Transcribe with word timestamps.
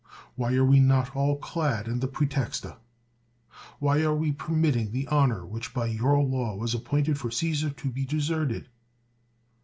Why 0.35 0.55
are 0.55 0.65
we 0.65 0.79
not 0.79 1.15
all 1.15 1.37
clad 1.37 1.87
in 1.87 1.99
the 1.99 2.07
pre 2.07 2.25
texta? 2.25 2.77
Why 3.77 3.99
are 4.01 4.15
we 4.15 4.31
permitting 4.31 4.91
the 4.91 5.07
honor 5.09 5.45
which 5.45 5.75
by 5.75 5.85
your 5.85 6.17
law 6.23 6.55
was 6.55 6.73
appointed 6.73 7.19
for 7.19 7.29
Csesar 7.29 7.75
to 7.77 7.91
be 7.91 8.05
de 8.05 8.17
serted? 8.17 8.65